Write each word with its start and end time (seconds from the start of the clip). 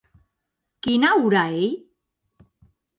Quina 0.87 1.11
ora 1.27 1.45
ei? 1.61 1.71